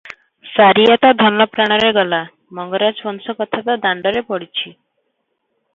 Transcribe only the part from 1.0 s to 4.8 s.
ତ ଧନ-ପ୍ରାଣରେ ଗଲା, ମଙ୍ଗରାଜ ବଂଶ କଥା ତ ଦାଣ୍ତରେ ପଡ଼ିଛି।